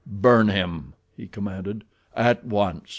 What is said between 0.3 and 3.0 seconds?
him," he commanded. "At once.